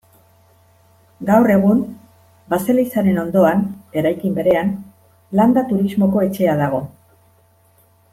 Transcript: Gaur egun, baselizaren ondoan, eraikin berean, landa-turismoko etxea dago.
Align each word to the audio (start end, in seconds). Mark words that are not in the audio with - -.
Gaur 1.29 1.51
egun, 1.55 1.83
baselizaren 2.53 3.19
ondoan, 3.23 3.61
eraikin 4.03 4.33
berean, 4.39 4.73
landa-turismoko 5.41 6.25
etxea 6.29 6.57
dago. 6.63 6.81